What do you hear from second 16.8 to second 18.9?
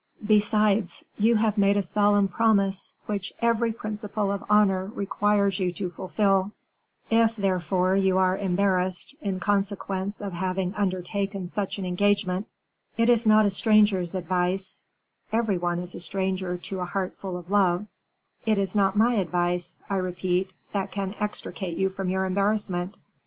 heart full of love), it is